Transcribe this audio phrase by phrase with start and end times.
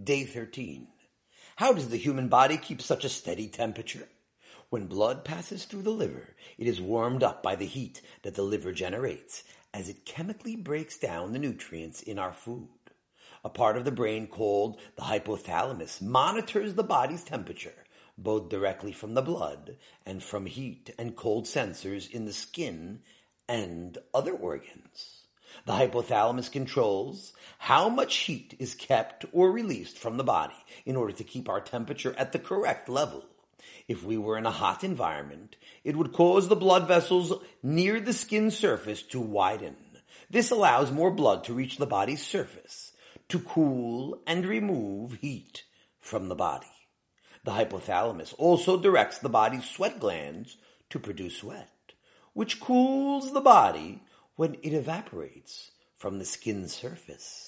[0.00, 0.86] Day 13.
[1.56, 4.08] How does the human body keep such a steady temperature?
[4.70, 8.44] When blood passes through the liver, it is warmed up by the heat that the
[8.44, 9.42] liver generates
[9.74, 12.68] as it chemically breaks down the nutrients in our food.
[13.42, 17.84] A part of the brain called the hypothalamus monitors the body's temperature,
[18.16, 23.00] both directly from the blood and from heat and cold sensors in the skin
[23.48, 25.24] and other organs.
[25.66, 30.54] The hypothalamus controls how much heat is kept or released from the body
[30.86, 33.24] in order to keep our temperature at the correct level.
[33.86, 37.32] If we were in a hot environment, it would cause the blood vessels
[37.62, 39.76] near the skin surface to widen.
[40.30, 42.92] This allows more blood to reach the body's surface
[43.28, 45.64] to cool and remove heat
[46.00, 46.66] from the body.
[47.44, 50.56] The hypothalamus also directs the body's sweat glands
[50.90, 51.92] to produce sweat,
[52.34, 54.02] which cools the body
[54.38, 57.47] when it evaporates from the skin surface.